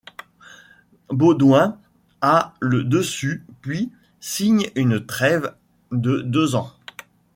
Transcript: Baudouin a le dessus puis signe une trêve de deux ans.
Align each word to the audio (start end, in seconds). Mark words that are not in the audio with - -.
Baudouin 1.11 1.77
a 2.21 2.55
le 2.59 2.83
dessus 2.83 3.45
puis 3.61 3.91
signe 4.19 4.65
une 4.73 5.05
trêve 5.05 5.53
de 5.91 6.21
deux 6.21 6.55
ans. 6.55 6.71